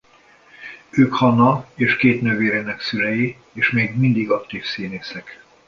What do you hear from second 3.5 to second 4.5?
és még mindig